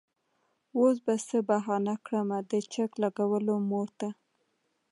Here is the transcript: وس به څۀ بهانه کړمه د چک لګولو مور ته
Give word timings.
وس 0.79 0.97
به 1.05 1.15
څۀ 1.27 1.39
بهانه 1.49 1.93
کړمه 2.05 2.39
د 2.51 2.53
چک 2.73 2.91
لګولو 3.03 3.55
مور 3.69 3.87
ته 3.99 4.09